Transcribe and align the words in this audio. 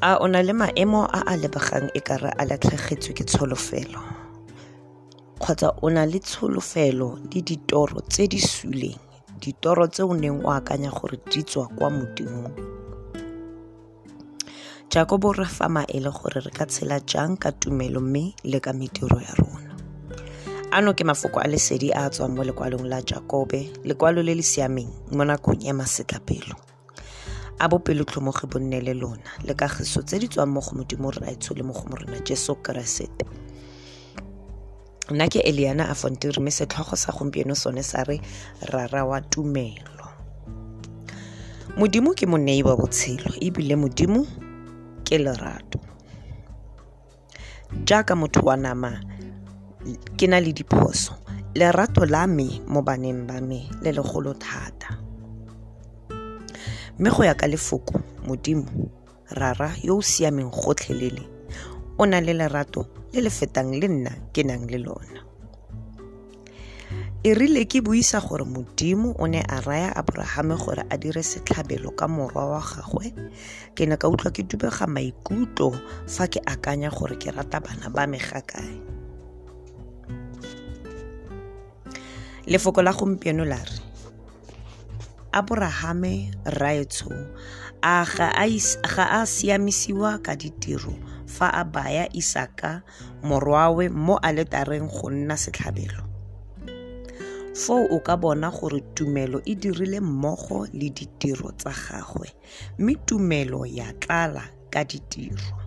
a 0.00 0.18
o 0.22 0.28
na 0.28 0.42
le 0.42 0.52
maemo 0.52 1.10
a 1.10 1.20
a 1.26 1.34
lebegang 1.36 1.90
e 1.94 2.00
kare 2.00 2.30
a 2.38 2.42
latlhegetswe 2.46 3.12
ke 3.18 3.24
tsholofelo 3.26 3.98
kgotsa 5.42 5.74
o 5.82 5.90
na 5.90 6.06
le 6.06 6.18
tsholofelo 6.22 7.18
le 7.34 7.40
ditoro 7.42 8.00
tse 8.06 8.30
di 8.30 8.38
suleng 8.38 8.98
ditoro 9.42 9.86
tse 9.90 10.02
o 10.02 10.14
neng 10.14 10.38
o 10.46 10.50
akanya 10.54 10.90
gore 10.94 11.18
di 11.30 11.42
tswa 11.42 11.66
kwa 11.74 11.90
modimong 11.90 12.54
jakobo 14.90 15.32
re 15.32 15.44
fa 15.44 15.68
maele 15.68 16.10
gore 16.14 16.40
re 16.46 16.50
ka 16.54 16.66
tshela 16.66 17.00
jang 17.02 17.34
ka 17.34 17.50
tumelo 17.52 18.00
mme 18.00 18.34
le 18.44 18.60
ka 18.60 18.72
mediro 18.72 19.18
ya 19.20 19.34
rona. 19.34 19.74
Ano 20.70 20.94
ke 20.94 21.04
mafoko 21.04 21.40
a 21.40 21.48
lesedi 21.48 21.90
a 21.92 22.06
a 22.06 22.10
tswang 22.10 22.38
mo 22.38 22.42
lekwalong 22.46 22.86
la 22.86 23.02
jakobe 23.02 23.72
lekwalo 23.84 24.22
le 24.22 24.34
le 24.38 24.42
siameng 24.46 24.88
mo 25.10 25.24
nakong 25.24 25.60
ya 25.64 25.74
masetlapelo 25.74 26.56
a 27.60 27.68
bopelotlhomogi 27.68 28.46
bo 28.46 28.58
nne 28.58 28.80
le 28.80 28.94
lona 28.94 29.30
le 29.44 29.54
kagiso 29.54 30.02
tse 30.02 30.18
di 30.18 30.28
tswang 30.28 30.46
mo 30.52 30.60
go 30.60 30.76
modimo 30.76 31.10
raetsho 31.10 31.54
le 31.54 31.62
mo 31.62 31.72
go 31.72 31.84
morena 31.90 32.20
jesu 32.22 32.54
keresete. 32.62 33.24
Nna 35.10 35.28
ke 35.28 35.40
eliana 35.40 35.88
afonte 35.90 36.28
mme 36.38 36.50
setlhogo 36.50 36.96
sa 36.96 37.12
gompieno 37.12 37.54
sone 37.54 37.82
sa 37.82 38.04
re 38.04 38.20
rara 38.70 39.04
wa 39.04 39.20
tumelo. 39.20 40.06
Modimo 41.76 42.14
ke 42.14 42.26
monei 42.26 42.62
wa 42.62 42.76
botshelo 42.76 43.34
ebile 43.40 43.76
modimo 43.76 44.26
ke 45.04 45.18
lerato. 45.18 45.80
Jaaka 47.84 48.14
motho 48.16 48.40
wa 48.42 48.56
nama 48.56 49.00
ke 50.16 50.26
na 50.26 50.40
le 50.40 50.52
diphoso 50.52 51.16
lerato 51.54 52.04
la 52.06 52.26
me 52.26 52.60
mo 52.66 52.82
baneng 52.82 53.26
ba 53.26 53.40
me 53.40 53.68
le 53.82 53.92
legolo 53.92 54.34
thata 54.34 55.07
mme 56.98 57.10
go 57.10 57.22
ya 57.24 57.34
ka 57.34 57.46
lefoko 57.46 58.00
modimo 58.26 58.66
rara 59.30 59.70
yo 59.82 59.98
o 59.98 60.02
siameng 60.02 60.50
gotlhelele 60.50 61.22
o 61.98 62.06
na 62.06 62.20
le 62.20 62.32
lerato 62.34 62.86
le 63.12 63.20
le 63.20 63.30
fetang 63.30 63.74
le 63.74 63.88
nna 63.88 64.12
ke 64.32 64.42
nang 64.44 64.66
le 64.66 64.78
lona. 64.78 65.20
E 67.24 67.34
rile 67.34 67.66
ke 67.66 67.82
buisa 67.82 68.20
gore 68.22 68.46
modimo 68.46 69.10
o 69.18 69.26
ne 69.26 69.42
a 69.42 69.58
raya 69.60 69.90
abrahame 69.90 70.54
gore 70.54 70.86
a 70.86 70.96
dire 70.96 71.22
setlhabelo 71.22 71.90
ka 71.90 72.06
morwa 72.06 72.46
wa 72.54 72.62
gagwe. 72.62 73.10
Ke 73.74 73.86
ne 73.90 73.98
ka 73.98 74.06
utlwa 74.06 74.30
ke 74.30 74.46
dubega 74.46 74.86
maikutlo 74.86 75.74
fa 76.06 76.30
ke 76.30 76.38
akanya 76.46 76.94
gore 76.94 77.18
ke 77.18 77.34
rata 77.34 77.58
bana 77.58 77.90
ba 77.90 78.06
me 78.06 78.22
ga 78.22 78.38
kae. 78.38 78.78
Lefoko 82.46 82.82
la 82.86 82.94
gompieno 82.94 83.42
la 83.42 83.58
re 83.58 83.87
abrahame 85.32 86.30
raetsho 86.44 87.12
a 87.82 88.04
ga 88.04 89.06
a 89.20 89.26
siamisiwa 89.26 90.18
ka 90.18 90.36
ditiro 90.36 90.94
fa 91.26 91.52
a 91.52 91.64
baya 91.64 92.08
isaka 92.12 92.82
morwawe 93.22 93.88
mo 93.88 94.16
aletareng 94.18 94.88
go 94.88 95.10
nna 95.10 95.36
setlhabelo. 95.36 96.02
Foo 97.54 97.86
o 97.90 97.98
ka 98.00 98.16
bona 98.16 98.50
gore 98.50 98.80
tumelo 98.94 99.42
e 99.44 99.54
dirile 99.54 100.00
mmogo 100.00 100.66
le 100.72 100.90
ditiro 100.90 101.50
tsa 101.58 101.70
gagwe 101.70 102.28
mme 102.78 102.94
tumelo 103.06 103.66
ya 103.66 103.92
tlala 103.98 104.42
ka 104.70 104.84
ditiro. 104.84 105.58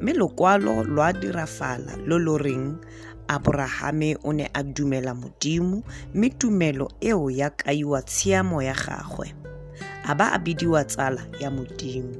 Mme 0.00 0.12
lokwalo 0.12 0.84
lwa 0.84 1.12
dirafala 1.12 1.96
lo 2.06 2.18
lo 2.18 2.38
reng 2.38 2.76
abrahame 3.28 4.16
o 4.24 4.32
ne 4.32 4.50
a 4.54 4.62
dumela 4.62 5.14
modimo 5.14 5.82
mme 6.14 6.30
tumelo 6.30 6.92
eo 7.00 7.30
ya 7.30 7.50
kaiwa 7.50 8.02
tshiamo 8.02 8.62
ya 8.62 8.74
gagwe 8.74 9.34
a 10.04 10.14
ba 10.14 10.32
a 10.32 10.38
bidiwa 10.38 10.84
tsala 10.84 11.22
ya 11.40 11.50
modimo. 11.50 12.14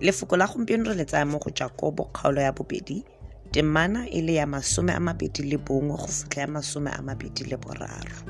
Lefoko 0.00 0.36
la 0.36 0.46
gompieno 0.46 0.84
re 0.84 0.94
le 0.94 1.04
tsaya 1.04 1.26
mo 1.26 1.38
go 1.38 1.50
jakobo 1.50 2.04
kgaolo 2.04 2.40
ya 2.40 2.52
bobedi 2.52 3.04
temana 3.50 4.06
e 4.08 4.22
le 4.22 4.34
ya 4.34 4.46
masome 4.46 4.92
a 4.92 5.00
mabedi 5.00 5.42
le 5.42 5.56
bongwe 5.58 5.96
go 5.96 6.06
fitlha 6.06 6.40
ya 6.40 6.46
masome 6.48 6.90
a 6.90 7.02
mabedi 7.02 7.44
le 7.44 7.56
boraro. 7.56 8.22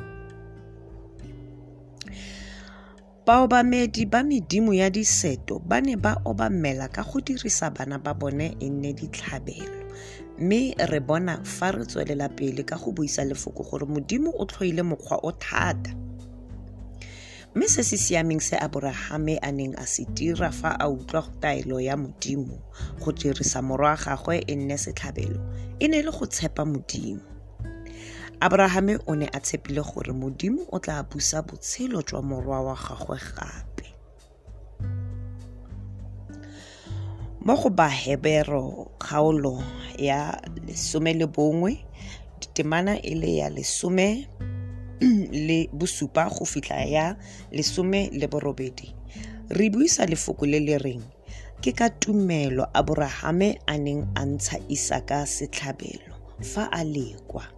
Baobamedi 3.27 4.07
ba 4.07 4.23
medimo 4.25 4.73
ya 4.73 4.91
diseto 4.91 5.59
ba 5.59 5.81
ne 5.81 5.97
ba 5.97 6.17
obamela 6.25 6.89
ka 6.89 7.03
go 7.03 7.21
dirisa 7.21 7.71
bana 7.71 7.99
ba 7.99 8.15
bone 8.15 8.57
e 8.61 8.71
nne 8.71 8.93
ditlhabelo 8.93 9.85
mme 10.39 10.75
re 10.79 11.01
bona 11.01 11.45
fa 11.45 11.71
re 11.71 11.85
tswelela 11.85 12.29
pele 12.29 12.63
ka 12.63 12.77
go 12.77 12.93
buisa 12.93 13.25
lefoko 13.25 13.63
gore 13.63 13.87
modimo 13.87 14.31
o 14.39 14.45
tlhoile 14.47 14.83
mokgwa 14.83 15.19
o 15.23 15.33
thata. 15.33 15.91
Mme 17.55 17.67
se 17.69 17.83
se 17.83 17.97
siameng 17.97 18.41
se 18.41 18.57
abrahame 18.57 19.39
a 19.43 19.51
neng 19.53 19.75
a 19.77 19.87
se 19.87 20.05
dira 20.15 20.53
fa 20.53 20.77
a 20.79 20.87
utlwa 20.89 21.27
taelo 21.41 21.81
ya 21.81 21.97
modimo 21.97 22.63
go 23.01 23.13
dirisa 23.13 23.63
morwa 23.63 23.97
gagwe 23.97 24.45
e 24.47 24.55
nne 24.57 24.79
setlhabelo 24.79 25.41
e 25.81 25.89
ne 25.89 26.03
le 26.03 26.11
go 26.11 26.27
tshepa 26.27 26.65
modimo. 26.65 27.21
Abrahame 28.41 28.99
o 29.07 29.15
ne 29.15 29.27
a 29.27 29.41
tshepile 29.41 29.83
gore 29.83 30.13
modimo 30.13 30.63
o 30.71 30.79
tla 30.79 31.03
busa 31.03 31.43
botshelo 31.43 32.03
jwa 32.03 32.23
morwa 32.23 32.61
wa 32.63 32.75
gagwe 32.77 33.19
gape 33.19 33.98
mo 37.49 37.57
go 37.57 37.71
bahebero 37.73 38.93
kgaolo 39.01 39.65
ya 39.97 40.37
lesome 40.67 41.15
le 41.17 41.27
bongwe 41.27 41.81
temana 42.53 43.01
e 43.01 43.15
le 43.15 43.37
ya 43.41 43.49
lesome 43.49 44.29
le 45.33 45.69
bosupa 45.73 46.29
go 46.29 46.45
fitlha 46.45 46.85
ya 46.85 47.17
lesome 47.51 48.11
le 48.13 48.27
borobedi. 48.29 48.93
Re 49.49 49.71
buisa 49.71 50.05
lefoko 50.05 50.45
le 50.45 50.61
le 50.61 50.77
reng? 50.77 51.01
Ke 51.65 51.73
ka 51.73 51.89
tumelo 51.89 52.69
abrahame 52.75 53.57
a 53.67 53.79
neng 53.79 54.05
a 54.15 54.27
ntsha 54.29 54.61
isaka 54.69 55.25
setlhabelo 55.25 56.21
fa 56.45 56.69
a 56.69 56.85
lekwa. 56.85 57.49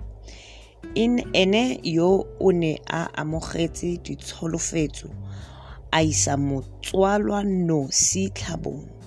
Ene 0.94 1.80
yo 1.82 2.30
o 2.38 2.52
ne 2.52 2.78
a 2.86 3.10
amogetse 3.18 3.98
ditsholofetso 4.06 5.10
a 5.90 6.02
isa 6.02 6.36
motswalwa 6.36 7.42
nosi 7.42 8.30
tlhabong 8.30 8.99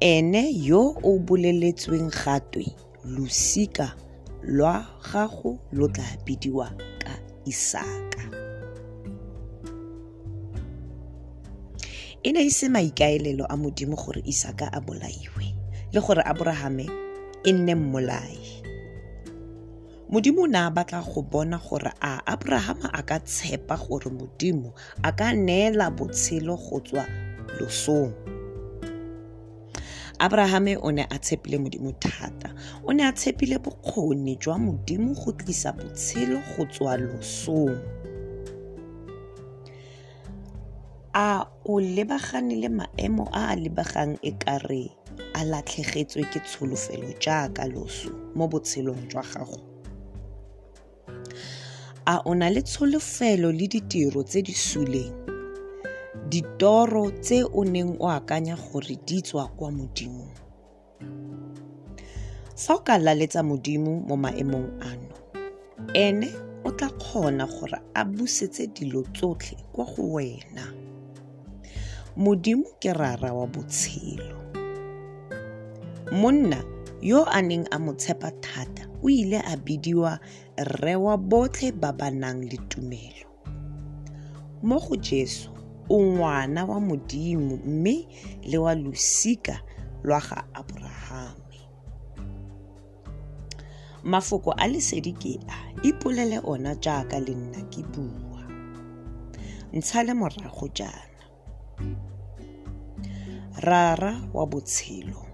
ene 0.00 0.52
yo 0.52 0.92
o 1.02 1.18
boleletsweng 1.18 2.12
gatwe 2.12 2.66
losika 3.04 3.96
lwa 4.42 4.84
gago 5.12 5.58
lo 5.72 5.88
tla 5.88 6.04
bidiwa 6.24 6.68
ka 7.00 7.16
isaka. 7.44 8.28
E 12.22 12.32
ne 12.32 12.40
e 12.44 12.50
se 12.50 12.68
maikaelelo 12.68 13.46
a 13.48 13.56
modimo 13.56 13.96
gore 13.96 14.20
isaka 14.26 14.68
a 14.72 14.80
bolaiwe 14.80 15.54
le 15.92 16.00
gore 16.00 16.22
abrahame 16.22 16.86
e 17.44 17.52
nne 17.52 17.74
mmolai. 17.74 18.38
Modimo 20.10 20.42
o 20.42 20.46
ne 20.46 20.58
a 20.58 20.70
batla 20.70 21.00
go 21.00 21.22
bona 21.22 21.58
gore 21.58 21.92
a 22.00 22.20
abrahama 22.26 22.92
a 22.92 23.02
ka 23.02 23.18
tshepa 23.18 23.76
gore 23.80 24.10
modimo 24.12 24.74
a 25.02 25.12
ka 25.12 25.32
neela 25.32 25.90
botshelo 25.90 26.56
go 26.56 26.80
tswa 26.80 27.06
losong 27.58 28.35
abrahame 30.18 30.76
o 30.76 30.90
ne 30.90 31.02
a 31.02 31.18
tshepile 31.18 31.58
modimo 31.58 31.92
thata. 32.00 32.54
O 32.84 32.92
ne 32.92 33.04
a 33.04 33.12
tshepile 33.12 33.58
bokgoni 33.58 34.36
jwa 34.36 34.58
modimo 34.58 35.14
go 35.14 35.32
tlisa 35.32 35.72
botshelo 35.72 36.40
go 36.56 36.64
tswa 36.64 36.96
losong. 36.96 37.78
A 41.14 41.46
o 41.64 41.80
lebagane 41.80 42.60
le 42.60 42.68
maemo 42.68 43.28
a 43.32 43.52
a 43.52 43.56
lebagang 43.56 44.18
e 44.22 44.32
kare 44.32 44.90
a 45.34 45.44
latlhegetswe 45.44 46.24
ke 46.32 46.40
tsholofelo 46.40 47.12
jaaka 47.20 47.66
loso 47.68 48.10
mo 48.34 48.48
botshelong 48.48 49.08
jwa 49.08 49.22
gago. 49.22 49.60
A 52.06 52.22
o 52.24 52.34
na 52.34 52.48
le 52.50 52.62
tsholofelo 52.62 53.52
le 53.52 53.66
ditiro 53.66 54.22
tse 54.22 54.42
di 54.42 54.52
suleng 54.52 55.25
ditoro 56.28 57.10
tse 57.10 57.44
o 57.44 57.64
neng 57.64 57.96
o 58.00 58.06
akanya 58.10 58.56
gore 58.56 58.96
di 59.06 59.22
tswa 59.22 59.48
kwa 59.56 59.70
modimong 59.70 60.34
fa 62.56 62.74
o 62.74 62.80
ka 62.86 62.98
laletsa 62.98 63.42
modimo 63.42 64.00
mo 64.08 64.16
maemong 64.16 64.68
ano 64.80 65.14
ene 65.94 66.46
o 66.66 66.70
tla 66.70 66.88
kgona 66.90 67.46
gore 67.46 67.78
a 67.94 68.04
busetse 68.04 68.66
dilo 68.66 69.02
tsotlhe 69.14 69.56
kwa 69.72 69.84
go 69.84 70.02
wena. 70.12 70.64
Modimo 72.16 72.64
ke 72.80 72.92
rara 72.92 73.32
wa 73.32 73.46
botshelo. 73.46 74.36
Monna 76.12 76.64
yo 77.02 77.24
a 77.24 77.42
neng 77.42 77.66
a 77.70 77.78
mo 77.78 77.92
tshepa 77.92 78.30
thata 78.40 78.88
o 79.02 79.08
ile 79.08 79.38
a 79.38 79.56
bidiwa 79.56 80.18
rre 80.58 80.96
wa 80.96 81.16
botlhe 81.16 81.72
ba 81.72 81.92
ba 81.92 82.10
nang 82.10 82.40
le 82.42 82.58
tumelo. 82.68 83.28
Mo 84.62 84.80
go 84.80 84.96
jesu 84.96 85.55
o 85.88 86.02
ngwana 86.02 86.64
wa 86.64 86.80
modimo 86.80 87.56
mme 87.56 88.08
le 88.42 88.58
wa 88.58 88.74
losika 88.74 89.60
lwa 90.04 90.20
ga 90.20 90.44
abrahame. 90.54 91.60
Mafoko 94.04 94.52
a 94.56 94.66
lesedi 94.68 95.12
ke 95.12 95.40
a 95.48 95.58
ipolele 95.82 96.40
ona 96.44 96.74
jaaka 96.74 97.20
le 97.20 97.34
nna 97.34 97.62
ke 97.70 97.82
bua. 97.82 98.42
Ntsha 99.72 100.02
le 100.02 100.14
morago 100.14 100.68
jaana. 100.68 101.24
Rara 103.62 104.20
wa 104.34 104.46
botshelo. 104.46 105.26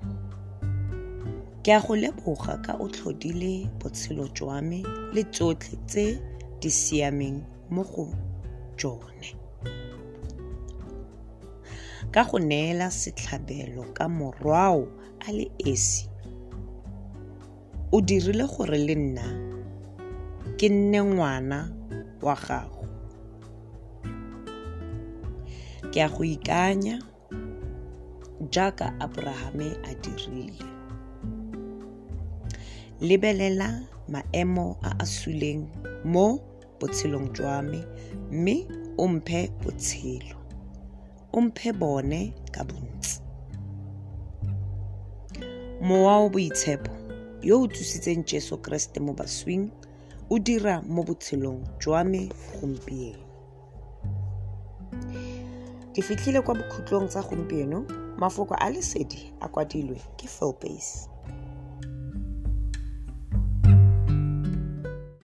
Ke 1.62 1.72
a 1.76 1.80
go 1.80 1.94
leboga 1.96 2.62
ka 2.64 2.76
o 2.80 2.88
tlhodile 2.88 3.68
botshelo 3.78 4.28
jwa 4.34 4.62
me 4.62 4.82
le 5.12 5.22
tsotlhe 5.24 5.76
tse 5.86 6.18
di 6.60 6.70
siameng 6.70 7.44
mo 7.70 7.82
go 7.84 8.08
jone 8.76 9.41
ka 12.12 12.22
go 12.28 12.38
neela 12.38 12.92
setlhabelo 12.92 13.82
ka 13.96 14.04
morwao 14.08 14.84
a 15.26 15.32
le 15.32 15.46
esi. 15.70 16.04
O 17.92 18.00
dirile 18.00 18.44
gore 18.52 18.78
le 18.86 18.94
nna 18.94 19.26
ke 20.58 20.68
nne 20.68 21.00
ngwana 21.08 21.58
wa 22.20 22.36
gago. 22.36 22.84
Ke 25.92 25.98
a 26.04 26.08
go 26.12 26.24
ikanya 26.24 27.00
jaaka 28.52 28.92
abrahame 29.00 29.68
a 29.88 29.96
dirile. 30.02 30.68
Lebelela 33.00 33.68
maemo 34.12 34.76
a 34.84 34.90
a 35.00 35.06
suleng 35.06 35.64
mo 36.04 36.26
botshelong 36.78 37.32
jwa 37.32 37.62
me 37.64 37.80
mme 38.30 38.54
o 38.98 39.08
mphe 39.08 39.48
botshelo 39.64 40.41
o 41.32 41.40
mphe 41.40 41.72
bone 41.72 42.34
ka 42.52 42.64
bontsi 42.64 43.20
mowa 45.80 46.20
wa 46.22 46.28
boitshepo 46.28 46.92
yo 47.42 47.60
o 47.62 47.66
thusitseng 47.66 48.24
jesu 48.24 48.58
kreste 48.58 49.00
mo 49.00 49.12
baswing 49.12 49.70
o 50.30 50.38
dira 50.38 50.82
mo 50.82 51.02
botshelong 51.02 51.60
jwa 51.80 52.04
me 52.04 52.28
gompieno. 52.60 53.26
Ke 55.92 56.02
fitlhile 56.02 56.40
kwa 56.40 56.54
bokhutlong 56.54 57.08
tsa 57.08 57.22
gompieno 57.22 57.84
mafoko 58.16 58.54
a 58.54 58.70
lesedi 58.70 59.32
a 59.40 59.48
kwadilwe 59.48 60.00
ke 60.16 60.28
philbase 60.28 61.11